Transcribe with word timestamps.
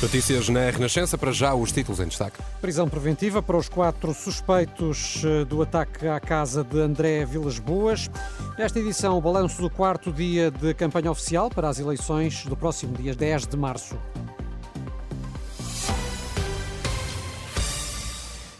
Notícias 0.00 0.48
na 0.48 0.70
Renascença, 0.70 1.18
para 1.18 1.32
já 1.32 1.52
os 1.54 1.72
títulos 1.72 1.98
em 1.98 2.06
destaque. 2.06 2.38
Prisão 2.60 2.88
preventiva 2.88 3.42
para 3.42 3.56
os 3.56 3.68
quatro 3.68 4.14
suspeitos 4.14 5.22
eh, 5.24 5.44
do 5.44 5.60
ataque 5.60 6.06
à 6.06 6.20
casa 6.20 6.62
de 6.62 6.78
André 6.78 7.24
Vilas 7.24 7.58
Boas. 7.58 8.08
Nesta 8.56 8.78
edição, 8.78 9.18
o 9.18 9.20
balanço 9.20 9.60
do 9.60 9.68
quarto 9.68 10.12
dia 10.12 10.52
de 10.52 10.72
campanha 10.72 11.10
oficial 11.10 11.50
para 11.50 11.68
as 11.68 11.80
eleições 11.80 12.44
do 12.44 12.56
próximo 12.56 12.96
dia 12.96 13.12
10 13.12 13.48
de 13.48 13.56
março. 13.56 13.98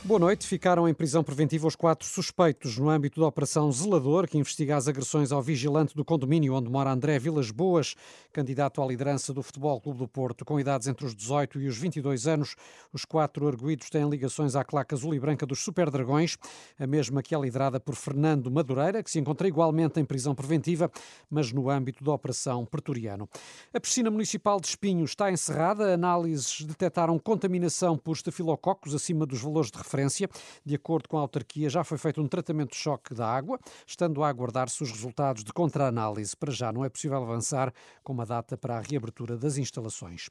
Boa 0.08 0.20
noite. 0.20 0.46
Ficaram 0.46 0.88
em 0.88 0.94
prisão 0.94 1.22
preventiva 1.22 1.66
os 1.66 1.76
quatro 1.76 2.08
suspeitos 2.08 2.78
no 2.78 2.88
âmbito 2.88 3.20
da 3.20 3.26
Operação 3.26 3.70
Zelador, 3.70 4.26
que 4.26 4.38
investiga 4.38 4.74
as 4.74 4.88
agressões 4.88 5.30
ao 5.32 5.42
vigilante 5.42 5.94
do 5.94 6.02
condomínio 6.02 6.54
onde 6.54 6.70
mora 6.70 6.90
André 6.90 7.18
Vilas 7.18 7.50
Boas, 7.50 7.94
candidato 8.32 8.80
à 8.80 8.86
liderança 8.86 9.34
do 9.34 9.42
Futebol 9.42 9.78
Clube 9.78 9.98
do 9.98 10.08
Porto. 10.08 10.46
Com 10.46 10.58
idades 10.58 10.88
entre 10.88 11.04
os 11.04 11.14
18 11.14 11.60
e 11.60 11.68
os 11.68 11.76
22 11.76 12.26
anos, 12.26 12.56
os 12.90 13.04
quatro 13.04 13.46
arguídos 13.46 13.90
têm 13.90 14.08
ligações 14.08 14.56
à 14.56 14.64
claque 14.64 14.94
azul 14.94 15.12
e 15.14 15.20
branca 15.20 15.44
dos 15.44 15.62
Super 15.62 15.90
Dragões, 15.90 16.38
a 16.78 16.86
mesma 16.86 17.22
que 17.22 17.34
é 17.34 17.38
liderada 17.38 17.78
por 17.78 17.94
Fernando 17.94 18.50
Madureira, 18.50 19.02
que 19.02 19.10
se 19.10 19.18
encontra 19.18 19.46
igualmente 19.46 20.00
em 20.00 20.06
prisão 20.06 20.34
preventiva, 20.34 20.90
mas 21.28 21.52
no 21.52 21.68
âmbito 21.68 22.02
da 22.02 22.14
Operação 22.14 22.64
Pretoriano. 22.64 23.28
A 23.74 23.78
piscina 23.78 24.10
municipal 24.10 24.58
de 24.58 24.68
Espinho 24.68 25.04
está 25.04 25.30
encerrada. 25.30 25.92
Análises 25.92 26.62
detectaram 26.62 27.18
contaminação 27.18 27.98
por 27.98 28.12
estafilococos 28.12 28.94
acima 28.94 29.26
dos 29.26 29.42
valores 29.42 29.70
de 29.70 29.76
referência 29.76 29.97
referência. 29.98 30.28
De 30.64 30.74
acordo 30.74 31.08
com 31.08 31.18
a 31.18 31.20
autarquia, 31.20 31.68
já 31.68 31.82
foi 31.82 31.98
feito 31.98 32.20
um 32.20 32.28
tratamento 32.28 32.70
de 32.70 32.76
choque 32.76 33.14
da 33.14 33.26
água, 33.26 33.58
estando 33.86 34.22
a 34.22 34.28
aguardar-se 34.28 34.82
os 34.82 34.90
resultados 34.90 35.42
de 35.42 35.52
contra-análise. 35.52 36.36
Para 36.36 36.52
já 36.52 36.72
não 36.72 36.84
é 36.84 36.88
possível 36.88 37.18
avançar 37.18 37.72
com 38.02 38.12
uma 38.12 38.24
data 38.24 38.56
para 38.56 38.78
a 38.78 38.80
reabertura 38.80 39.36
das 39.36 39.58
instalações. 39.58 40.30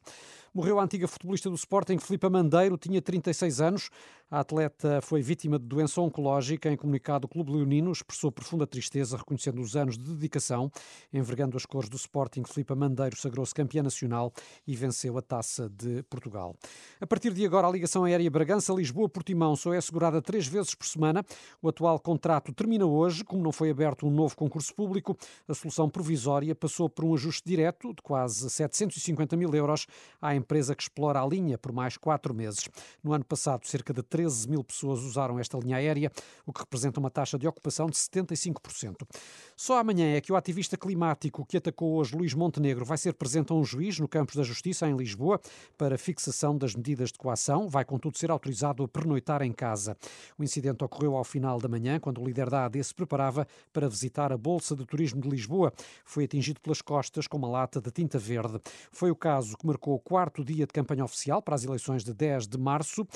Morreu 0.54 0.80
a 0.80 0.84
antiga 0.84 1.08
futebolista 1.08 1.50
do 1.50 1.56
Sporting, 1.56 2.00
Filipe 2.00 2.30
Mandeiro, 2.30 2.78
tinha 2.78 3.02
36 3.02 3.62
anos. 3.62 3.90
A 4.30 4.42
atleta 4.42 5.00
foi 5.02 5.22
vítima 5.22 5.58
de 5.58 5.64
doença 5.64 6.02
oncológica. 6.02 6.70
Em 6.70 6.76
comunicado, 6.76 7.26
o 7.26 7.30
Clube 7.30 7.50
Leonino 7.50 7.90
expressou 7.94 8.30
profunda 8.30 8.68
tristeza, 8.68 9.16
reconhecendo 9.16 9.62
os 9.62 9.74
anos 9.78 9.98
de 9.98 10.04
dedicação. 10.04 10.70
Envergando 11.14 11.56
as 11.56 11.66
cores 11.66 11.88
do 11.88 11.96
Sporting, 11.96 12.44
Filipe 12.44 12.76
Mandeiro 12.76 13.16
sagrou-se 13.16 13.56
campeã 13.56 13.82
nacional 13.82 14.34
e 14.68 14.76
venceu 14.76 15.18
a 15.18 15.22
Taça 15.22 15.70
de 15.70 16.04
Portugal. 16.10 16.58
A 17.00 17.08
partir 17.08 17.34
de 17.34 17.46
agora, 17.46 17.68
a 17.68 17.72
ligação 17.72 18.04
aérea 18.04 18.30
Bragança-Lisboa-Portimão 18.30 19.56
só 19.56 19.74
é 19.74 19.78
assegurada 19.78 20.22
três 20.22 20.46
vezes 20.46 20.76
por 20.76 20.88
semana. 20.88 21.24
O 21.62 21.70
atual 21.70 21.98
contrato 21.98 22.52
termina 22.52 22.86
hoje. 22.86 23.24
Como 23.24 23.42
não 23.42 23.54
foi 23.54 23.70
aberto 23.70 24.06
um 24.06 24.12
novo 24.12 24.36
concurso 24.36 24.76
público, 24.76 25.18
a 25.48 25.54
solução 25.54 25.90
provisória 25.90 26.54
passou 26.54 26.90
por 26.90 27.06
um 27.06 27.14
ajuste 27.14 27.48
direto 27.48 27.94
de 27.94 28.02
quase 28.02 28.50
750 28.50 29.38
mil 29.38 29.56
euros 29.56 29.88
à 30.22 30.36
empresa 30.36 30.76
que 30.76 30.84
explora 30.84 31.22
a 31.22 31.26
linha 31.26 31.58
por 31.58 31.72
mais 31.72 31.96
quatro 31.96 32.34
meses. 32.34 32.68
No 33.02 33.14
ano 33.14 33.24
passado, 33.24 33.66
cerca 33.66 33.94
de 33.94 34.02
13 34.18 34.50
mil 34.50 34.64
pessoas 34.64 35.02
usaram 35.02 35.38
esta 35.38 35.60
linha 35.60 35.78
aérea, 35.78 36.12
o 36.44 36.52
que 36.52 36.62
representa 36.62 37.00
uma 37.00 37.12
taxa 37.12 37.38
de 37.38 37.48
ocupação 37.48 37.86
de 37.86 37.96
75%. 37.96 39.08
Só 39.56 39.78
amanhã 39.78 40.16
é 40.16 40.20
que 40.20 40.32
o 40.32 40.36
ativista 40.36 40.76
climático 40.76 41.46
que 41.46 41.58
atacou 41.58 41.98
hoje 41.98 42.16
Luís 42.16 42.34
Montenegro 42.34 42.84
vai 42.84 42.98
ser 42.98 43.14
presente 43.14 43.52
a 43.52 43.56
um 43.56 43.64
juiz 43.64 44.00
no 44.00 44.08
Campos 44.08 44.36
da 44.36 44.42
Justiça, 44.42 44.90
em 44.90 44.98
Lisboa, 44.98 45.40
para 45.78 46.00
fixação 46.00 46.58
das 46.58 46.74
medidas 46.74 47.12
de 47.12 47.20
coação. 47.20 47.70
Vai, 47.70 47.86
contudo, 47.86 48.18
ser 48.18 48.32
autorizado 48.32 48.84
a 48.84 48.88
pernoitar 48.88 49.44
em 49.44 49.52
casa. 49.52 49.96
O 50.36 50.44
incidente 50.44 50.84
ocorreu 50.84 51.16
ao 51.16 51.24
final 51.24 51.60
da 51.60 51.68
manhã, 51.68 52.00
quando 52.00 52.20
o 52.20 52.26
líder 52.26 52.50
da 52.50 52.66
AD 52.66 52.84
se 52.84 52.96
preparava 52.96 53.48
para 53.72 53.88
visitar 53.88 54.32
a 54.32 54.38
Bolsa 54.38 54.76
de 54.76 54.84
Turismo 54.84 55.22
de 55.22 55.30
Lisboa. 55.30 55.72
Foi 56.04 56.24
atingido 56.24 56.60
pelas 56.60 56.82
costas 56.82 57.28
com 57.28 57.38
uma 57.38 57.48
lata 57.48 57.80
de 57.80 57.92
tinta 57.92 58.18
verde. 58.18 58.60
Foi 58.92 59.12
o 59.12 59.16
caso 59.16 59.56
que 59.56 59.68
marcou 59.68 59.94
o 59.94 60.00
quarto 60.00 60.44
dia 60.44 60.66
de 60.66 60.74
campanha 60.74 61.06
oficial 61.06 61.40
para 61.40 61.54
as 61.54 61.64
eleições 61.64 62.04
de 62.04 62.16
10 62.16 62.48
de 62.48 62.58
março, 62.58 63.08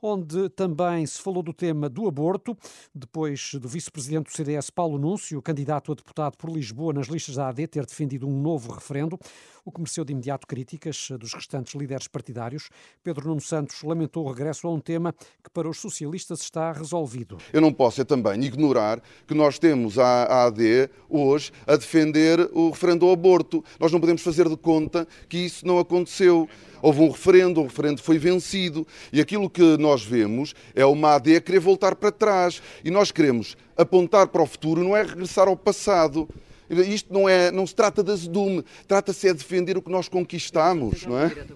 onde 0.00 0.45
também 0.48 1.06
se 1.06 1.20
falou 1.20 1.42
do 1.42 1.52
tema 1.52 1.88
do 1.88 2.06
aborto, 2.06 2.56
depois 2.94 3.52
do 3.54 3.68
vice-presidente 3.68 4.30
do 4.30 4.36
CDS, 4.36 4.70
Paulo 4.70 4.98
Núncio, 4.98 5.40
candidato 5.42 5.92
a 5.92 5.94
deputado 5.94 6.36
por 6.36 6.50
Lisboa 6.50 6.92
nas 6.92 7.08
listas 7.08 7.36
da 7.36 7.48
AD, 7.48 7.66
ter 7.66 7.84
defendido 7.86 8.26
um 8.26 8.40
novo 8.40 8.72
referendo, 8.72 9.18
o 9.64 9.72
que 9.72 9.80
mereceu 9.80 10.04
de 10.04 10.12
imediato 10.12 10.46
críticas 10.46 11.08
dos 11.18 11.34
restantes 11.34 11.74
líderes 11.74 12.06
partidários. 12.06 12.70
Pedro 13.02 13.28
Nuno 13.28 13.40
Santos 13.40 13.82
lamentou 13.82 14.24
o 14.24 14.28
regresso 14.28 14.68
a 14.68 14.72
um 14.72 14.78
tema 14.78 15.12
que 15.42 15.50
para 15.50 15.68
os 15.68 15.80
socialistas 15.80 16.40
está 16.40 16.70
resolvido. 16.70 17.38
Eu 17.52 17.60
não 17.60 17.72
posso 17.72 18.00
é 18.00 18.04
também 18.04 18.44
ignorar 18.44 19.02
que 19.26 19.34
nós 19.34 19.58
temos 19.58 19.98
a 19.98 20.46
AD 20.46 20.88
hoje 21.08 21.50
a 21.66 21.76
defender 21.76 22.48
o 22.52 22.70
referendo 22.70 23.06
ao 23.06 23.12
aborto. 23.12 23.64
Nós 23.80 23.90
não 23.90 24.00
podemos 24.00 24.22
fazer 24.22 24.48
de 24.48 24.56
conta 24.56 25.06
que 25.28 25.38
isso 25.38 25.66
não 25.66 25.78
aconteceu. 25.78 26.48
Houve 26.82 27.00
um 27.00 27.10
referendo, 27.10 27.60
o 27.60 27.64
referendo 27.64 28.02
foi 28.02 28.18
vencido 28.18 28.86
e 29.12 29.20
aquilo 29.20 29.48
que 29.48 29.76
nós 29.78 30.04
vemos 30.04 30.35
é 30.74 30.84
uma 30.84 31.14
AD 31.14 31.36
a 31.36 31.40
querer 31.40 31.60
voltar 31.60 31.94
para 31.94 32.10
trás. 32.10 32.62
E 32.84 32.90
nós 32.90 33.10
queremos 33.10 33.56
apontar 33.76 34.28
para 34.28 34.42
o 34.42 34.46
futuro, 34.46 34.82
não 34.82 34.96
é 34.96 35.02
regressar 35.02 35.48
ao 35.48 35.56
passado. 35.56 36.28
Isto 36.68 37.12
não, 37.12 37.28
é, 37.28 37.50
não 37.50 37.66
se 37.66 37.74
trata 37.74 38.02
de 38.02 38.10
azedume, 38.10 38.64
trata-se 38.88 39.28
é 39.28 39.32
de 39.32 39.38
defender 39.38 39.76
o 39.76 39.82
que 39.82 39.90
nós 39.90 40.08
conquistamos, 40.08 41.06
não 41.06 41.18
é? 41.18 41.46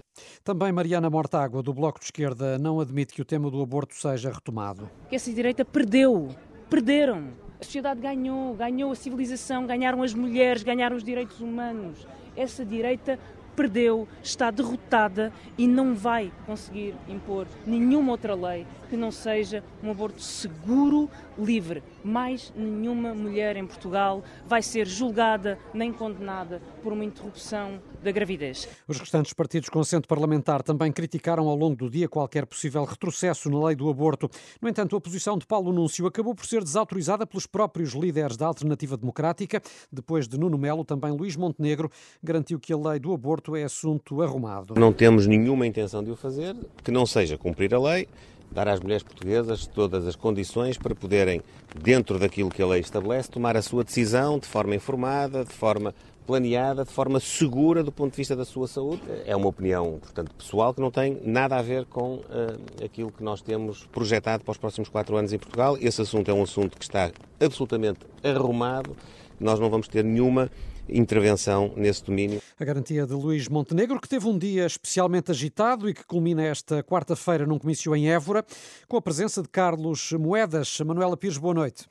Também 0.43 0.71
Mariana 0.71 1.09
Mortágua, 1.09 1.61
do 1.61 1.73
Bloco 1.73 1.99
de 1.99 2.05
Esquerda, 2.05 2.57
não 2.57 2.79
admite 2.79 3.13
que 3.13 3.21
o 3.21 3.25
tema 3.25 3.51
do 3.51 3.61
aborto 3.61 3.93
seja 3.95 4.31
retomado. 4.31 4.89
Que 5.09 5.15
essa 5.15 5.31
direita 5.31 5.65
perdeu, 5.65 6.29
perderam. 6.69 7.33
A 7.59 7.63
sociedade 7.63 7.99
ganhou, 7.99 8.55
ganhou 8.55 8.91
a 8.91 8.95
civilização, 8.95 9.67
ganharam 9.67 10.01
as 10.01 10.13
mulheres, 10.13 10.63
ganharam 10.63 10.95
os 10.95 11.03
direitos 11.03 11.39
humanos. 11.41 12.07
Essa 12.35 12.65
direita 12.65 13.19
perdeu, 13.51 14.07
está 14.23 14.49
derrotada 14.49 15.31
e 15.57 15.67
não 15.67 15.93
vai 15.95 16.31
conseguir 16.45 16.95
impor 17.07 17.47
nenhuma 17.65 18.11
outra 18.11 18.33
lei 18.33 18.65
que 18.91 18.97
não 18.97 19.09
seja 19.09 19.63
um 19.81 19.89
aborto 19.89 20.21
seguro, 20.21 21.09
livre. 21.39 21.81
Mais 22.03 22.51
nenhuma 22.53 23.13
mulher 23.13 23.55
em 23.55 23.65
Portugal 23.65 24.21
vai 24.45 24.61
ser 24.61 24.85
julgada 24.85 25.57
nem 25.73 25.93
condenada 25.93 26.61
por 26.83 26.91
uma 26.91 27.05
interrupção 27.05 27.81
da 28.03 28.11
gravidez. 28.11 28.67
Os 28.85 28.99
restantes 28.99 29.31
partidos 29.31 29.69
com 29.69 29.79
assento 29.79 30.09
parlamentar 30.09 30.61
também 30.61 30.91
criticaram 30.91 31.47
ao 31.47 31.55
longo 31.55 31.77
do 31.77 31.89
dia 31.89 32.09
qualquer 32.09 32.45
possível 32.45 32.83
retrocesso 32.83 33.49
na 33.49 33.67
lei 33.67 33.77
do 33.77 33.89
aborto. 33.89 34.29
No 34.61 34.67
entanto, 34.67 34.93
a 34.97 34.99
posição 34.99 35.37
de 35.37 35.47
Paulo 35.47 35.71
Núncio 35.71 36.05
acabou 36.05 36.35
por 36.35 36.45
ser 36.45 36.61
desautorizada 36.61 37.25
pelos 37.25 37.47
próprios 37.47 37.93
líderes 37.93 38.35
da 38.35 38.47
Alternativa 38.47 38.97
Democrática. 38.97 39.61
Depois 39.89 40.27
de 40.27 40.37
Nuno 40.37 40.57
Melo, 40.57 40.83
também 40.83 41.11
Luís 41.13 41.37
Montenegro 41.37 41.89
garantiu 42.21 42.59
que 42.59 42.73
a 42.73 42.77
lei 42.77 42.99
do 42.99 43.13
aborto 43.13 43.55
é 43.55 43.63
assunto 43.63 44.21
arrumado. 44.21 44.73
Não 44.77 44.91
temos 44.91 45.27
nenhuma 45.27 45.65
intenção 45.65 46.03
de 46.03 46.11
o 46.11 46.15
fazer, 46.17 46.57
que 46.83 46.91
não 46.91 47.05
seja 47.05 47.37
cumprir 47.37 47.73
a 47.73 47.79
lei, 47.79 48.09
dar 48.51 48.67
às 48.67 48.79
mulheres 48.79 49.03
portuguesas 49.03 49.65
todas 49.65 50.05
as 50.05 50.15
condições 50.15 50.77
para 50.77 50.93
poderem, 50.93 51.41
dentro 51.79 52.19
daquilo 52.19 52.49
que 52.49 52.61
a 52.61 52.67
lei 52.67 52.81
estabelece, 52.81 53.29
tomar 53.29 53.55
a 53.55 53.61
sua 53.61 53.83
decisão 53.83 54.37
de 54.37 54.47
forma 54.47 54.75
informada, 54.75 55.45
de 55.45 55.53
forma 55.53 55.93
planeada, 56.25 56.85
de 56.85 56.91
forma 56.91 57.19
segura 57.19 57.83
do 57.83 57.91
ponto 57.91 58.11
de 58.11 58.17
vista 58.17 58.35
da 58.35 58.45
sua 58.45 58.67
saúde. 58.67 59.01
É 59.25 59.35
uma 59.35 59.47
opinião, 59.47 59.97
portanto, 59.99 60.33
pessoal 60.35 60.73
que 60.73 60.81
não 60.81 60.91
tem 60.91 61.19
nada 61.23 61.57
a 61.57 61.61
ver 61.61 61.85
com 61.85 62.15
uh, 62.15 62.83
aquilo 62.83 63.11
que 63.11 63.23
nós 63.23 63.41
temos 63.41 63.85
projetado 63.87 64.43
para 64.43 64.51
os 64.51 64.57
próximos 64.57 64.89
quatro 64.89 65.15
anos 65.17 65.33
em 65.33 65.39
Portugal. 65.39 65.77
Esse 65.79 66.01
assunto 66.01 66.29
é 66.29 66.33
um 66.33 66.43
assunto 66.43 66.77
que 66.77 66.83
está 66.83 67.11
absolutamente 67.39 67.99
arrumado. 68.23 68.95
Nós 69.39 69.59
não 69.59 69.69
vamos 69.69 69.87
ter 69.87 70.03
nenhuma 70.03 70.49
intervenção 70.91 71.73
nesse 71.75 72.03
domínio. 72.03 72.41
A 72.59 72.65
garantia 72.65 73.05
de 73.05 73.13
Luís 73.13 73.47
Montenegro, 73.47 73.99
que 73.99 74.09
teve 74.09 74.27
um 74.27 74.37
dia 74.37 74.65
especialmente 74.65 75.31
agitado 75.31 75.89
e 75.89 75.93
que 75.93 76.03
culmina 76.05 76.43
esta 76.43 76.83
quarta-feira 76.83 77.45
num 77.45 77.57
comício 77.57 77.95
em 77.95 78.11
Évora, 78.11 78.45
com 78.87 78.97
a 78.97 79.01
presença 79.01 79.41
de 79.41 79.49
Carlos 79.49 80.11
Moedas. 80.13 80.79
Manuela 80.81 81.17
Pires, 81.17 81.37
boa 81.37 81.53
noite. 81.53 81.85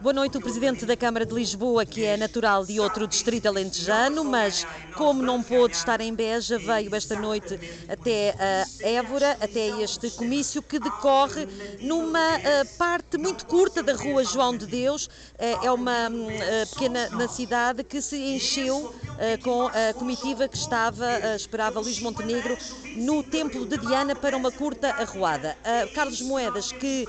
Boa 0.00 0.12
noite, 0.12 0.36
o 0.36 0.40
Presidente 0.40 0.84
da 0.84 0.96
Câmara 0.96 1.24
de 1.24 1.32
Lisboa, 1.32 1.86
que 1.86 2.04
é 2.04 2.16
natural 2.16 2.66
de 2.66 2.80
outro 2.80 3.06
distrito 3.06 3.46
alentejano, 3.46 4.24
mas 4.24 4.66
como 4.94 5.22
não 5.22 5.42
pôde 5.42 5.76
estar 5.76 6.00
em 6.00 6.14
Beja, 6.14 6.58
veio 6.58 6.94
esta 6.94 7.18
noite 7.18 7.58
até 7.88 8.34
a 8.38 8.88
Évora, 8.88 9.32
até 9.40 9.68
este 9.82 10.10
comício 10.10 10.60
que 10.62 10.78
decorre 10.78 11.46
numa 11.80 12.36
uh, 12.36 12.78
parte 13.14 13.18
muito 13.18 13.46
curta 13.46 13.82
da 13.82 13.94
Rua 13.94 14.24
João 14.24 14.56
de 14.56 14.66
Deus. 14.66 15.06
Uh, 15.06 15.66
é 15.66 15.70
uma 15.70 16.08
uh, 16.08 16.70
pequena 16.70 17.08
na 17.10 17.28
cidade 17.28 17.84
que 17.84 18.00
se 18.00 18.16
encheu 18.16 18.94
com 19.44 19.68
a 19.68 19.94
comitiva 19.94 20.48
que 20.48 20.56
estava, 20.56 21.06
esperava 21.36 21.78
Luís 21.78 22.00
Montenegro, 22.00 22.58
no 22.96 23.22
Templo 23.22 23.64
de 23.64 23.78
Diana 23.78 24.16
para 24.16 24.36
uma 24.36 24.50
curta 24.50 24.88
arruada. 24.88 25.56
Carlos 25.94 26.20
Moedas, 26.20 26.72
que 26.72 27.06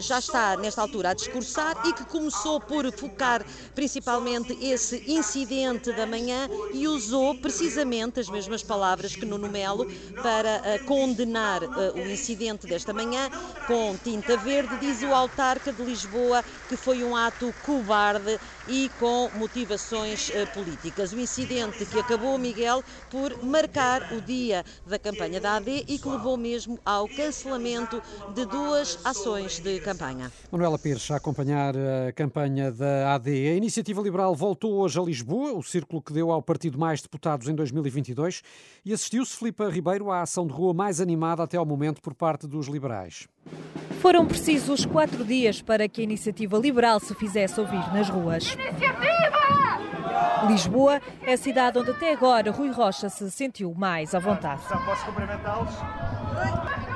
já 0.00 0.18
está 0.18 0.56
nesta 0.56 0.82
altura 0.82 1.10
a 1.10 1.14
discursar 1.14 1.76
e 1.86 1.92
que 1.92 2.04
começou 2.06 2.60
por 2.60 2.90
focar 2.92 3.46
principalmente 3.72 4.52
esse 4.60 5.04
incidente 5.06 5.92
da 5.92 6.06
manhã 6.06 6.48
e 6.72 6.88
usou 6.88 7.36
precisamente 7.36 8.18
as 8.18 8.28
mesmas 8.28 8.64
palavras 8.64 9.14
que 9.14 9.24
Nuno 9.24 9.48
Melo 9.48 9.86
para 10.22 10.80
condenar 10.86 11.62
o 11.94 12.00
incidente 12.00 12.66
desta 12.66 12.92
manhã 12.92 13.30
com 13.68 13.96
tinta 14.02 14.36
verde. 14.36 14.76
Diz 14.80 15.02
o 15.02 15.14
autarca 15.44 15.72
de 15.72 15.82
Lisboa 15.82 16.42
que 16.68 16.76
foi 16.76 17.04
um 17.04 17.14
ato 17.14 17.52
cobarde 17.64 18.40
e 18.66 18.90
com 18.98 19.28
motivações 19.36 20.30
uh, 20.30 20.46
políticas. 20.54 21.12
O 21.12 21.20
incidente 21.20 21.84
que 21.84 21.98
acabou, 21.98 22.38
Miguel, 22.38 22.82
por 23.10 23.44
marcar 23.44 24.10
o 24.12 24.22
dia 24.22 24.64
da 24.86 24.98
campanha 24.98 25.38
da 25.38 25.56
AD 25.56 25.84
e 25.86 25.98
que 25.98 26.08
levou 26.08 26.38
mesmo 26.38 26.78
ao 26.84 27.06
cancelamento 27.06 28.02
de 28.34 28.46
duas 28.46 28.98
ações 29.04 29.60
de 29.60 29.80
campanha. 29.80 30.32
Manuela 30.50 30.78
Pires, 30.78 31.10
a 31.10 31.16
acompanhar 31.16 31.74
a 31.76 32.12
campanha 32.12 32.72
da 32.72 33.14
AD. 33.14 33.30
A 33.30 33.54
Iniciativa 33.54 34.00
Liberal 34.00 34.34
voltou 34.34 34.72
hoje 34.74 34.98
a 34.98 35.02
Lisboa, 35.02 35.52
o 35.52 35.62
círculo 35.62 36.00
que 36.00 36.12
deu 36.12 36.30
ao 36.30 36.40
partido 36.40 36.78
mais 36.78 37.02
deputados 37.02 37.48
em 37.48 37.54
2022, 37.54 38.42
e 38.84 38.94
assistiu-se 38.94 39.36
Filipe 39.36 39.68
Ribeiro 39.68 40.10
à 40.10 40.22
ação 40.22 40.46
de 40.46 40.54
rua 40.54 40.72
mais 40.72 41.00
animada 41.00 41.42
até 41.42 41.58
ao 41.58 41.66
momento 41.66 42.00
por 42.00 42.14
parte 42.14 42.46
dos 42.46 42.66
liberais. 42.66 43.28
Foram 44.04 44.26
precisos 44.26 44.84
quatro 44.84 45.24
dias 45.24 45.62
para 45.62 45.88
que 45.88 46.02
a 46.02 46.04
Iniciativa 46.04 46.58
Liberal 46.58 47.00
se 47.00 47.14
fizesse 47.14 47.58
ouvir 47.58 47.90
nas 47.90 48.10
ruas. 48.10 48.52
Iniciativa! 48.52 50.46
Lisboa 50.46 51.00
é 51.22 51.32
a 51.32 51.36
cidade 51.38 51.78
onde 51.78 51.90
até 51.90 52.12
agora 52.12 52.50
Rui 52.50 52.70
Rocha 52.70 53.08
se 53.08 53.30
sentiu 53.30 53.72
mais 53.74 54.14
à 54.14 54.18
vontade. 54.18 54.60
posso 54.84 55.06
cumprimentá-los? 55.06 55.72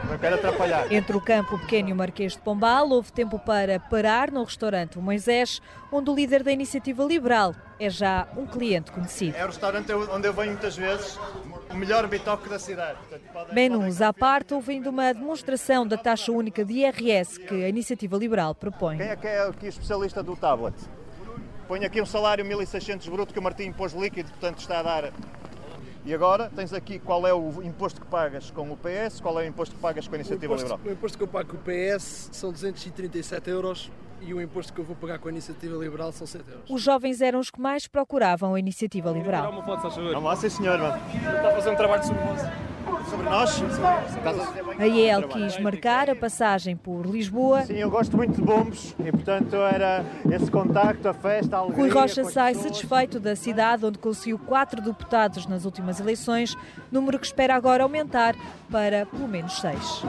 Não 0.07 0.19
quero 0.19 0.35
atrapalhar. 0.35 0.93
Entre 0.93 1.17
o 1.17 1.21
campo 1.21 1.59
pequeno 1.59 1.89
e 1.89 1.93
o 1.95 1.97
Marquês 1.97 2.33
de 2.33 2.41
Pombal, 2.41 2.91
houve 2.91 3.11
tempo 3.11 3.39
para 3.39 3.81
parar 3.81 4.31
no 4.31 4.45
restaurante 4.45 4.99
Moisés, 4.99 5.63
onde 5.91 6.11
o 6.11 6.15
líder 6.15 6.43
da 6.43 6.53
Iniciativa 6.53 7.03
Liberal 7.05 7.55
é 7.81 7.89
já 7.89 8.29
um 8.37 8.47
cliente 8.47 8.93
conhecido. 8.93 9.35
É 9.35 9.45
o 9.45 9.47
restaurante 9.47 9.91
onde 9.93 10.29
eu 10.29 10.35
venho 10.35 10.51
muitas 10.53 10.77
vezes, 10.77 11.19
o 11.71 11.75
melhor 11.77 12.07
bitoque 12.07 12.49
da 12.49 12.59
cidade. 12.59 12.99
Menus 13.53 14.01
à 14.01 14.13
parte, 14.13 14.55
houve 14.55 14.73
ainda 14.73 14.91
uma 14.91 15.13
demonstração 15.13 15.87
da 15.87 15.97
taxa 15.97 16.33
única 16.33 16.65
de 16.65 16.75
IRS 16.75 17.39
que 17.39 17.65
a 17.65 17.69
Iniciativa 17.69 18.17
Liberal 18.17 18.55
propõe. 18.55 18.97
Quem 18.97 19.09
é 19.09 19.17
que 19.17 19.27
é 19.27 19.43
aqui 19.43 19.67
especialista 19.67 20.23
do 20.23 20.37
tablet? 20.37 20.75
Põe 21.67 21.85
aqui 21.85 22.01
um 22.01 22.07
salário 22.07 22.45
1.600 22.45 23.11
bruto 23.11 23.33
que 23.33 23.39
o 23.39 23.43
Martim 23.43 23.71
pôs 23.73 23.93
líquido, 23.93 24.31
portanto 24.31 24.59
está 24.61 24.81
a 24.81 24.83
dar 24.83 25.13
e 26.05 26.15
agora 26.15 26.51
tens 26.55 26.73
aqui 26.73 26.99
qual 26.99 27.27
é 27.27 27.35
o 27.35 27.63
imposto 27.63 28.01
que 28.01 28.07
pagas 28.07 28.51
com 28.51 28.71
o 28.71 28.77
PS, 28.77 29.21
qual 29.21 29.39
é 29.41 29.45
o 29.45 29.47
imposto 29.47 29.75
que 29.75 29.81
pagas 29.81 30.09
com 30.09 30.15
a 30.15 30.19
Iniciativa 30.19 30.53
o 30.53 30.57
imposto, 30.57 30.73
Liberal? 30.73 30.93
O 30.93 30.93
imposto 30.93 31.19
que 31.19 31.25
eu 31.25 31.29
pago 31.29 31.49
com 31.51 31.57
o 31.57 31.61
PS 31.61 32.31
são 32.33 32.53
237 32.53 33.51
euros 33.51 33.91
e 34.21 34.35
o 34.35 34.41
imposto 34.41 34.73
que 34.73 34.81
eu 34.81 34.85
vou 34.85 34.97
pagar 34.97 35.19
com 35.19 35.29
a 35.29 35.31
Iniciativa 35.31 35.77
Liberal 35.77 36.13
são 36.13 36.27
7 36.27 36.45
euros. 36.49 36.71
Os 36.71 36.83
jovens 36.83 37.21
eram 37.21 37.39
os 37.39 37.51
que 37.51 37.61
mais 37.61 37.87
procuravam 37.87 38.55
a 38.55 38.59
Iniciativa 38.59 39.11
Liberal. 39.11 39.53
Uma 39.53 39.63
foto, 39.63 39.89
Vamos 39.91 40.25
lá, 40.25 40.37
sim 40.37 40.49
senhor. 40.49 40.79
Está 40.79 41.49
a 41.49 41.53
fazer 41.53 41.71
um 41.71 41.77
trabalho 41.77 42.05
sobre 42.05 42.25
nós 42.25 42.68
sobre 43.09 43.29
nós. 43.29 43.63
A 44.79 44.87
IEL 44.87 45.29
quis 45.29 45.59
marcar 45.59 46.11
a 46.11 46.15
passagem 46.15 46.77
por 46.77 47.07
Lisboa. 47.07 47.63
Sim, 47.63 47.75
eu 47.75 47.91
gosto 47.91 48.17
muito 48.17 48.35
de 48.35 48.43
bombos 48.43 48.95
e, 48.99 49.11
portanto, 49.11 49.57
era 49.57 50.05
esse 50.31 50.51
contacto, 50.51 51.09
a 51.09 51.15
festa, 51.15 51.57
a 51.57 51.61
alegria. 51.61 51.85
Rui 51.85 51.91
Rocha 51.91 52.25
sai 52.25 52.55
satisfeito 52.55 53.19
da 53.19 53.35
cidade 53.35 53.85
onde 53.85 53.99
conseguiu 53.99 54.39
quatro 54.39 54.81
deputados 54.81 55.47
nas 55.47 55.65
últimas 55.65 56.01
eleições, 56.01 56.55
número 56.91 57.19
que 57.19 57.27
espera 57.27 57.55
agora 57.55 57.83
aumentar 57.83 58.35
para 58.71 59.07
pelo 59.07 59.29
menos 59.29 59.61
seis. 59.61 60.03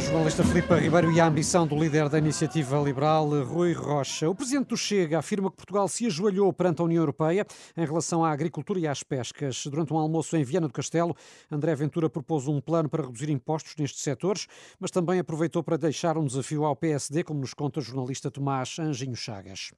A 0.00 0.02
jornalista 0.02 0.42
Filipe 0.42 0.74
Ribeiro 0.76 1.12
e 1.12 1.20
a 1.20 1.26
ambição 1.26 1.66
do 1.66 1.76
líder 1.76 2.08
da 2.08 2.16
iniciativa 2.16 2.78
liberal, 2.78 3.28
Rui 3.44 3.74
Rocha. 3.74 4.30
O 4.30 4.34
presidente 4.34 4.68
do 4.68 4.76
Chega 4.76 5.18
afirma 5.18 5.50
que 5.50 5.58
Portugal 5.58 5.86
se 5.88 6.06
ajoelhou 6.06 6.50
perante 6.54 6.80
a 6.80 6.86
União 6.86 7.02
Europeia 7.02 7.46
em 7.76 7.84
relação 7.84 8.24
à 8.24 8.30
agricultura 8.30 8.80
e 8.80 8.88
às 8.88 9.02
pescas. 9.02 9.66
Durante 9.66 9.92
um 9.92 9.98
almoço 9.98 10.34
em 10.38 10.42
Viana 10.42 10.68
do 10.68 10.72
Castelo, 10.72 11.14
André 11.50 11.74
Ventura 11.74 12.08
propôs 12.08 12.48
um 12.48 12.62
plano 12.62 12.88
para 12.88 13.04
reduzir 13.04 13.28
impostos 13.28 13.76
nestes 13.76 14.02
setores, 14.02 14.46
mas 14.78 14.90
também 14.90 15.18
aproveitou 15.18 15.62
para 15.62 15.76
deixar 15.76 16.16
um 16.16 16.24
desafio 16.24 16.64
ao 16.64 16.74
PSD, 16.74 17.22
como 17.22 17.40
nos 17.40 17.52
conta 17.52 17.80
o 17.80 17.82
jornalista 17.82 18.30
Tomás 18.30 18.78
Anjinho 18.78 19.14
Chagas. 19.14 19.70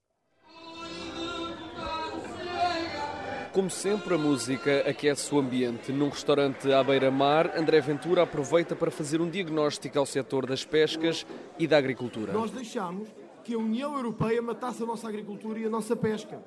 Como 3.52 3.69
sempre, 3.69 4.14
a 4.14 4.19
música 4.19 4.82
aquece 4.88 5.34
o 5.34 5.38
ambiente. 5.38 5.93
Num 5.93 6.08
restaurante 6.08 6.72
à 6.72 6.82
beira-mar, 6.82 7.52
André 7.54 7.82
Ventura 7.82 8.22
aproveita 8.22 8.75
para 8.75 8.90
fazer 8.90 9.20
um 9.20 9.28
diagnóstico 9.28 9.99
ao 9.99 10.06
setor 10.06 10.46
das 10.46 10.64
pescas 10.64 11.26
e 11.58 11.66
da 11.66 11.76
agricultura. 11.76 12.32
Nós 12.32 12.50
deixamos 12.50 13.08
que 13.44 13.52
a 13.52 13.58
União 13.58 13.94
Europeia 13.94 14.40
matasse 14.40 14.82
a 14.82 14.87
nossa 14.87 15.06
agricultura 15.06 15.58
e 15.58 15.66
a 15.66 15.69
nossa 15.69 15.94
pesca. 15.94 16.43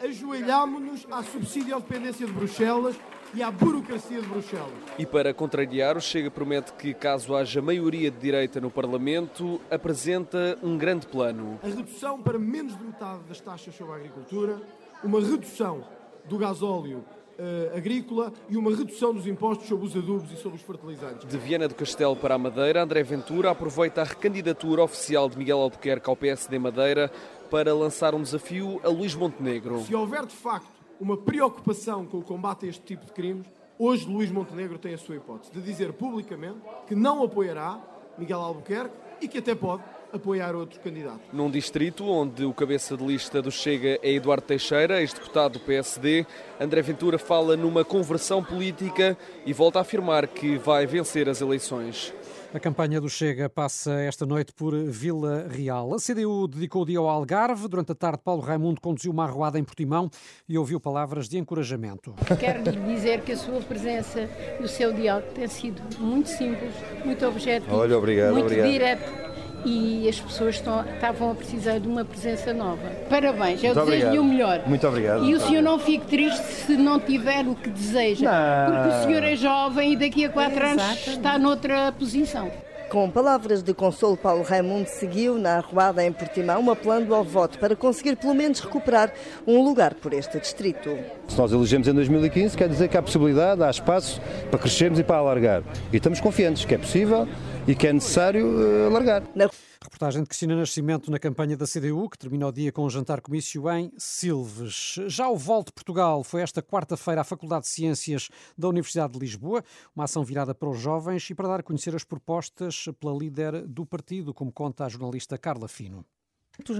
Ajoelhámonos 0.00 1.06
à 1.10 1.22
subsídio 1.22 1.76
à 1.76 1.78
dependência 1.78 2.26
de 2.26 2.32
Bruxelas 2.32 2.96
e 3.34 3.42
à 3.42 3.50
burocracia 3.50 4.22
de 4.22 4.26
Bruxelas. 4.26 4.72
E 4.98 5.04
para 5.04 5.34
contrariar, 5.34 5.98
o 5.98 6.00
Chega 6.00 6.30
promete 6.30 6.72
que, 6.72 6.94
caso 6.94 7.36
haja 7.36 7.60
maioria 7.60 8.10
de 8.10 8.18
direita 8.18 8.62
no 8.62 8.70
Parlamento, 8.70 9.60
apresenta 9.70 10.58
um 10.62 10.78
grande 10.78 11.06
plano. 11.06 11.60
A 11.62 11.66
redução 11.66 12.22
para 12.22 12.38
menos 12.38 12.78
de 12.78 12.82
metade 12.82 13.24
das 13.28 13.42
taxas 13.42 13.74
sobre 13.74 13.92
a 13.92 13.96
agricultura, 13.96 14.58
uma 15.04 15.20
redução 15.20 15.84
do 16.28 16.38
gasóleo 16.38 17.04
uh, 17.38 17.76
agrícola 17.76 18.32
e 18.48 18.56
uma 18.56 18.74
redução 18.74 19.14
dos 19.14 19.26
impostos 19.26 19.68
sobre 19.68 19.86
os 19.86 19.96
adubos 19.96 20.30
e 20.32 20.36
sobre 20.36 20.58
os 20.58 20.62
fertilizantes. 20.62 21.26
De 21.26 21.38
Viana 21.38 21.68
do 21.68 21.74
Castelo 21.74 22.16
para 22.16 22.34
a 22.34 22.38
Madeira, 22.38 22.82
André 22.82 23.02
Ventura 23.02 23.50
aproveita 23.50 24.00
a 24.02 24.04
recandidatura 24.04 24.82
oficial 24.82 25.28
de 25.28 25.38
Miguel 25.38 25.58
Albuquerque 25.58 26.08
ao 26.08 26.16
PSD 26.16 26.58
Madeira 26.58 27.10
para 27.50 27.72
lançar 27.74 28.14
um 28.14 28.22
desafio 28.22 28.80
a 28.82 28.88
Luís 28.88 29.14
Montenegro. 29.14 29.80
Se 29.80 29.94
houver 29.94 30.26
de 30.26 30.34
facto 30.34 30.76
uma 31.00 31.16
preocupação 31.16 32.06
com 32.06 32.18
o 32.18 32.22
combate 32.22 32.66
a 32.66 32.68
este 32.68 32.82
tipo 32.82 33.04
de 33.04 33.12
crimes, 33.12 33.46
hoje 33.78 34.08
Luís 34.08 34.30
Montenegro 34.30 34.78
tem 34.78 34.94
a 34.94 34.98
sua 34.98 35.16
hipótese 35.16 35.52
de 35.52 35.60
dizer 35.60 35.92
publicamente 35.92 36.58
que 36.86 36.94
não 36.94 37.22
apoiará 37.22 37.78
Miguel 38.18 38.40
Albuquerque 38.40 38.94
e 39.20 39.28
que 39.28 39.38
até 39.38 39.54
pode 39.54 39.82
apoiar 40.16 40.54
outro 40.54 40.80
candidato. 40.80 41.20
Num 41.32 41.50
distrito 41.50 42.04
onde 42.06 42.44
o 42.44 42.52
cabeça 42.52 42.96
de 42.96 43.04
lista 43.04 43.40
do 43.40 43.50
Chega 43.50 43.98
é 44.02 44.12
Eduardo 44.12 44.46
Teixeira, 44.46 45.00
ex-deputado 45.00 45.54
do 45.54 45.60
PSD, 45.60 46.26
André 46.60 46.82
Ventura 46.82 47.18
fala 47.18 47.56
numa 47.56 47.84
conversão 47.84 48.42
política 48.42 49.16
e 49.44 49.52
volta 49.52 49.78
a 49.78 49.82
afirmar 49.82 50.26
que 50.26 50.56
vai 50.58 50.86
vencer 50.86 51.28
as 51.28 51.40
eleições. 51.40 52.12
A 52.54 52.60
campanha 52.60 53.00
do 53.00 53.08
Chega 53.10 53.50
passa 53.50 53.92
esta 54.00 54.24
noite 54.24 54.52
por 54.52 54.74
Vila 54.74 55.46
Real. 55.50 55.92
A 55.92 55.98
CDU 55.98 56.48
dedicou 56.48 56.82
o 56.82 56.86
dia 56.86 56.98
ao 56.98 57.06
Algarve. 57.06 57.68
Durante 57.68 57.92
a 57.92 57.94
tarde, 57.94 58.20
Paulo 58.24 58.40
Raimundo 58.40 58.80
conduziu 58.80 59.12
uma 59.12 59.24
arruada 59.24 59.58
em 59.58 59.64
Portimão 59.64 60.08
e 60.48 60.56
ouviu 60.56 60.80
palavras 60.80 61.28
de 61.28 61.36
encorajamento. 61.36 62.14
Quero 62.38 62.62
lhe 62.62 62.94
dizer 62.94 63.20
que 63.22 63.32
a 63.32 63.36
sua 63.36 63.60
presença 63.60 64.30
e 64.58 64.62
o 64.62 64.68
seu 64.68 64.92
diálogo 64.92 65.32
têm 65.34 65.48
sido 65.48 65.82
muito 65.98 66.30
simples, 66.30 66.72
muito 67.04 67.26
objetivo, 67.26 67.76
Olha, 67.76 67.98
obrigado, 67.98 68.32
muito 68.32 68.46
obrigado. 68.46 68.70
direto 68.70 69.25
e 69.66 70.08
as 70.08 70.20
pessoas 70.20 70.54
estão, 70.54 70.84
estavam 70.94 71.32
a 71.32 71.34
precisar 71.34 71.78
de 71.78 71.88
uma 71.88 72.04
presença 72.04 72.54
nova. 72.54 72.88
Parabéns, 73.10 73.62
eu 73.64 73.74
Muito 73.74 73.90
desejo-lhe 73.90 74.18
o 74.18 74.24
melhor. 74.24 74.62
Muito 74.66 74.86
obrigado. 74.86 75.24
E 75.24 75.34
o 75.34 75.40
senhor 75.40 75.62
não 75.62 75.78
fique 75.78 76.06
triste 76.06 76.44
se 76.44 76.76
não 76.76 77.00
tiver 77.00 77.44
o 77.46 77.54
que 77.54 77.68
deseja, 77.68 78.30
Não. 78.30 78.72
porque 78.74 78.88
o 78.88 79.02
senhor 79.02 79.22
é 79.24 79.34
jovem 79.36 79.92
e 79.92 79.96
daqui 79.96 80.24
a 80.24 80.30
quatro 80.30 80.64
anos 80.64 81.06
está 81.06 81.36
noutra 81.38 81.90
posição. 81.92 82.50
Com 82.88 83.10
palavras 83.10 83.64
de 83.64 83.74
consolo, 83.74 84.16
Paulo 84.16 84.44
Raimundo 84.44 84.88
seguiu 84.88 85.36
na 85.38 85.56
arruada 85.56 86.04
em 86.04 86.12
Portimão, 86.12 86.70
apelando 86.70 87.14
ao 87.14 87.24
voto 87.24 87.58
para 87.58 87.74
conseguir 87.74 88.16
pelo 88.16 88.32
menos 88.32 88.60
recuperar 88.60 89.12
um 89.44 89.62
lugar 89.64 89.94
por 89.94 90.12
este 90.12 90.38
distrito. 90.38 90.96
Se 91.26 91.36
nós 91.36 91.52
elegemos 91.52 91.88
em 91.88 91.92
2015, 91.92 92.56
quer 92.56 92.68
dizer 92.68 92.88
que 92.88 92.96
há 92.96 93.02
possibilidade, 93.02 93.62
há 93.62 93.70
espaço 93.70 94.20
para 94.50 94.60
crescermos 94.60 95.00
e 95.00 95.04
para 95.04 95.16
alargar. 95.16 95.62
E 95.92 95.96
estamos 95.96 96.20
confiantes 96.20 96.64
que 96.64 96.76
é 96.76 96.78
possível 96.78 97.26
e 97.66 97.74
que 97.74 97.88
é 97.88 97.92
necessário 97.92 98.46
eh, 98.62 98.86
alargar. 98.86 99.24
Na 99.34 99.48
Reportagem 99.86 100.24
de 100.24 100.28
Cristina 100.28 100.56
Nascimento 100.56 101.12
na 101.12 101.18
campanha 101.18 101.56
da 101.56 101.64
CDU, 101.64 102.10
que 102.10 102.18
termina 102.18 102.48
o 102.48 102.52
dia 102.52 102.72
com 102.72 102.84
um 102.84 102.90
jantar-comício 102.90 103.70
em 103.70 103.92
Silves. 103.96 104.96
Já 105.06 105.28
o 105.28 105.36
Volte 105.36 105.70
Portugal 105.70 106.24
foi 106.24 106.42
esta 106.42 106.60
quarta-feira 106.60 107.20
à 107.20 107.24
Faculdade 107.24 107.66
de 107.66 107.68
Ciências 107.68 108.28
da 108.58 108.68
Universidade 108.68 109.12
de 109.12 109.20
Lisboa, 109.20 109.62
uma 109.94 110.02
ação 110.02 110.24
virada 110.24 110.52
para 110.52 110.68
os 110.68 110.80
jovens 110.80 111.30
e 111.30 111.36
para 111.36 111.46
dar 111.46 111.60
a 111.60 111.62
conhecer 111.62 111.94
as 111.94 112.02
propostas 112.02 112.86
pela 112.98 113.16
líder 113.16 113.64
do 113.64 113.86
partido, 113.86 114.34
como 114.34 114.50
conta 114.50 114.84
a 114.84 114.88
jornalista 114.88 115.38
Carla 115.38 115.68
Fino. 115.68 116.04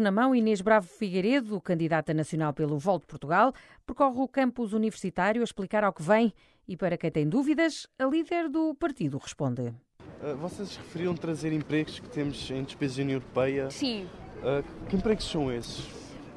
Na 0.01 0.11
mão, 0.11 0.35
Inês 0.35 0.61
Bravo 0.61 0.89
Figueiredo, 0.89 1.61
candidata 1.61 2.13
nacional 2.13 2.53
pelo 2.53 2.77
Volte 2.77 3.07
Portugal, 3.07 3.53
percorre 3.87 4.19
o 4.19 4.27
campus 4.27 4.73
universitário 4.73 5.43
a 5.43 5.45
explicar 5.45 5.85
ao 5.85 5.93
que 5.93 6.03
vem 6.03 6.35
e, 6.67 6.77
para 6.77 6.99
quem 6.99 7.13
tem 7.13 7.29
dúvidas, 7.29 7.87
a 8.01 8.05
líder 8.05 8.49
do 8.49 8.75
partido 8.75 9.17
responde. 9.19 9.73
Uh, 10.23 10.37
vocês 10.37 10.77
referiam 10.77 11.15
trazer 11.15 11.53
empregos 11.53 11.99
que 11.99 12.09
temos 12.09 12.51
em 12.51 12.63
despesas 12.63 12.97
da 12.97 13.03
União 13.03 13.17
Europeia. 13.17 13.71
Sim. 13.71 14.07
Uh, 14.39 14.65
que 14.89 14.97
empregos 14.97 15.25
são 15.29 15.53
esses? 15.53 15.85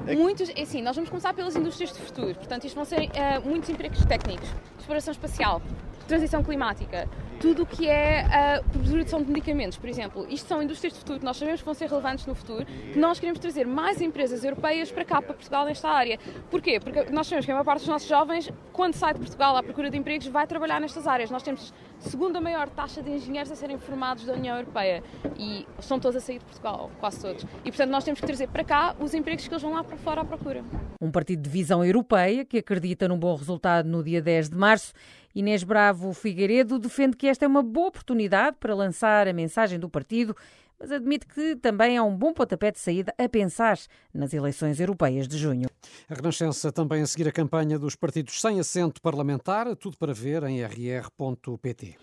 É 0.08 0.16
Muitos, 0.16 0.50
é 0.50 0.62
assim, 0.62 0.82
nós 0.82 0.96
vamos 0.96 1.10
começar 1.10 1.34
pelas 1.34 1.56
indústrias 1.56 1.92
de 1.92 2.00
futuro. 2.00 2.36
Portanto, 2.36 2.66
isto 2.66 2.76
vão 2.76 2.86
ser 2.86 3.02
uh, 3.02 3.42
muitos 3.46 3.70
empregos 3.70 4.04
técnicos, 4.06 4.50
exploração 4.80 5.12
espacial, 5.12 5.62
transição 6.10 6.44
climática, 6.44 7.08
tudo 7.40 7.64
o 7.64 7.66
que 7.66 7.88
é 7.88 8.22
a 8.22 8.64
produção 8.64 9.22
de 9.22 9.32
medicamentos, 9.32 9.78
por 9.78 9.88
exemplo. 9.88 10.26
Isto 10.28 10.48
são 10.48 10.62
indústrias 10.62 10.92
de 10.92 11.00
futuro 11.00 11.20
que 11.20 11.26
nós 11.26 11.38
sabemos 11.38 11.62
que 11.62 11.66
vão 11.66 11.74
ser 11.76 11.88
relevantes 11.88 12.26
no 12.26 12.34
futuro, 12.34 12.66
que 12.66 12.98
nós 12.98 13.20
queremos 13.20 13.40
trazer 13.40 13.66
mais 13.68 14.02
empresas 14.02 14.44
europeias 14.44 14.92
para 14.92 15.06
cá, 15.06 15.22
para 15.22 15.36
Portugal, 15.36 15.66
nesta 15.66 15.88
área. 15.88 16.20
Porquê? 16.50 16.80
Porque 16.80 17.12
nós 17.12 17.28
sabemos 17.28 17.46
que 17.46 17.52
a 17.52 17.54
maior 17.54 17.64
parte 17.64 17.82
dos 17.82 17.88
nossos 17.88 18.10
jovens, 18.10 18.52
quando 18.74 18.96
sai 18.96 19.14
de 19.14 19.20
Portugal 19.20 19.56
à 19.56 19.62
procura 19.62 19.90
de 19.90 19.98
empregos, 19.98 20.28
vai 20.28 20.48
trabalhar 20.48 20.82
nestas 20.82 21.08
áreas. 21.08 21.30
Nós 21.30 21.44
temos 21.44 21.72
segunda 22.00 22.42
maior 22.42 22.68
taxa 22.70 23.04
de 23.04 23.12
engenheiros 23.12 23.52
a 23.52 23.56
serem 23.56 23.78
formados 23.78 24.26
da 24.26 24.34
União 24.34 24.58
Europeia 24.58 25.04
e 25.38 25.68
estão 25.78 26.00
todos 26.00 26.18
a 26.18 26.20
sair 26.20 26.40
de 26.40 26.46
Portugal, 26.46 26.90
quase 27.00 27.22
todos. 27.22 27.46
E, 27.64 27.70
portanto, 27.70 27.92
nós 27.92 28.04
temos 28.04 28.20
que 28.20 28.26
trazer 28.26 28.48
para 28.48 28.64
cá 28.64 28.96
os 29.00 29.14
empregos 29.14 29.48
que 29.48 29.54
eles 29.54 29.62
vão 29.62 29.74
lá 29.74 29.84
para 29.84 29.98
fora 29.98 30.22
à 30.22 30.26
procura. 30.26 30.64
Um 31.00 31.12
partido 31.12 31.44
de 31.44 31.50
visão 31.50 31.86
europeia 31.86 32.44
que 32.44 32.58
acredita 32.58 33.08
num 33.08 33.18
bom 33.18 33.36
resultado 33.36 33.88
no 33.88 34.04
dia 34.04 34.22
10 34.22 34.50
de 34.50 34.58
março 34.58 34.94
Inês 35.34 35.64
Bravo 35.64 36.14
Figueiredo 36.14 36.80
defende 36.80 37.16
que 37.16 37.28
esta 37.28 37.46
é 37.46 37.48
uma 37.48 37.64
boa 37.64 37.88
oportunidade 37.88 38.58
para 38.60 38.74
lançar 38.76 39.28
a 39.28 39.34
mensagem 39.34 39.80
do 39.80 39.90
partido, 39.90 40.36
mas 40.80 40.92
admite 40.92 41.28
que 41.28 41.56
também 41.58 41.98
é 41.98 42.02
um 42.02 42.16
bom 42.16 42.34
pontapé 42.34 42.72
de 42.72 42.80
saída 42.80 43.14
a 43.18 43.28
pensar 43.28 43.78
nas 44.14 44.34
eleições 44.34 44.80
europeias 44.80 45.28
de 45.28 45.38
junho. 45.38 45.70
A 46.10 46.14
Renascença 46.14 46.72
também 46.72 47.02
a 47.02 47.08
seguir 47.08 47.28
a 47.28 47.32
campanha 47.32 47.78
dos 47.78 47.96
partidos 47.96 48.40
sem 48.40 48.60
assento 48.60 49.02
parlamentar, 49.02 49.76
tudo 49.76 49.98
para 49.98 50.14
ver 50.14 50.44
em 50.44 50.64
rr.pt. 50.64 51.98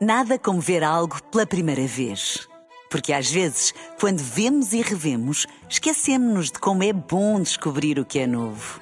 Nada 0.00 0.36
como 0.36 0.60
ver 0.60 0.82
algo 0.82 1.22
pela 1.30 1.46
primeira 1.46 1.86
vez. 1.86 2.48
Porque 2.90 3.12
às 3.12 3.30
vezes, 3.30 3.72
quando 4.00 4.18
vemos 4.18 4.72
e 4.72 4.82
revemos, 4.82 5.46
esquecemos-nos 5.68 6.50
de 6.50 6.58
como 6.58 6.82
é 6.82 6.92
bom 6.92 7.40
descobrir 7.40 7.98
o 8.00 8.04
que 8.04 8.18
é 8.18 8.26
novo. 8.26 8.81